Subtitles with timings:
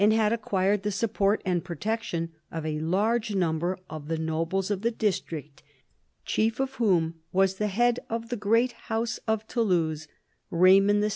[0.13, 4.89] had acquired the support and protection of a large number of the nobles of the
[4.89, 5.61] district,
[6.25, 10.07] chief of whom was the head of the great house of Toulouse,
[10.51, 11.09] Eaymond VI.